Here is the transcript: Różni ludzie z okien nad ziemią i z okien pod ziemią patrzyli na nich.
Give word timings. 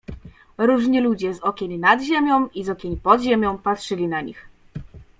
Różni 0.57 1.01
ludzie 1.01 1.33
z 1.33 1.39
okien 1.39 1.79
nad 1.79 2.01
ziemią 2.03 2.47
i 2.47 2.63
z 2.63 2.69
okien 2.69 2.97
pod 2.99 3.21
ziemią 3.21 3.57
patrzyli 3.57 4.07
na 4.07 4.21
nich. 4.21 4.47